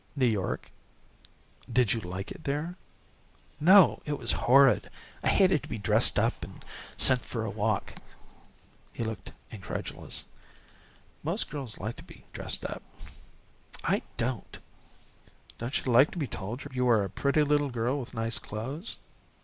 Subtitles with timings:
[0.15, 0.71] "New York."
[1.71, 2.75] "Did you like it there?"
[3.59, 4.89] "No, it was horrid.
[5.23, 6.65] I hated to be dressed up and
[6.97, 7.93] sent for a walk."
[8.93, 10.23] He looked incredulous.
[11.21, 12.81] "Most girls like to be dressed up."
[13.83, 14.57] "I don't."
[15.59, 18.97] "Don't you like to be told you are a pretty little girl with nice clothes?"